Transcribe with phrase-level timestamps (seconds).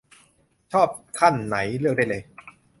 [0.71, 2.21] ชอบขั้นไหนเลือกได้เลย